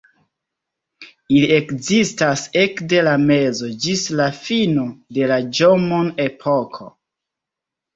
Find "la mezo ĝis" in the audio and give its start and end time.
3.11-4.09